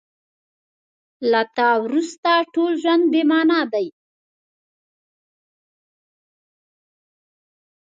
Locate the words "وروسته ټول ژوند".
1.83-3.03